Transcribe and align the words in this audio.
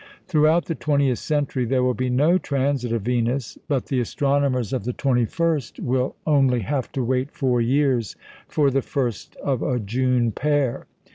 Throughout 0.25 0.65
the 0.65 0.73
twentieth 0.73 1.19
century 1.19 1.63
there 1.63 1.83
will 1.83 1.93
be 1.93 2.09
no 2.09 2.39
transit 2.39 2.91
of 2.91 3.03
Venus; 3.03 3.59
but 3.67 3.85
the 3.85 3.99
astronomers 3.99 4.73
of 4.73 4.83
the 4.83 4.93
twenty 4.93 5.25
first 5.25 5.79
will 5.79 6.15
only 6.25 6.61
have 6.61 6.91
to 6.93 7.03
wait 7.03 7.29
four 7.29 7.61
years 7.61 8.15
for 8.47 8.71
the 8.71 8.81
first 8.81 9.35
of 9.43 9.61
a 9.61 9.79
June 9.79 10.31
pair. 10.31 10.87